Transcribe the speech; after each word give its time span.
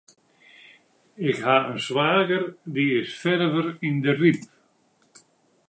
Ik 1.29 1.37
ha 1.45 1.55
in 1.71 1.79
swager, 1.87 2.43
dy 2.73 2.85
is 3.01 3.11
ferver 3.21 3.67
yn 3.87 3.97
de 4.03 4.11
Ryp. 4.19 4.41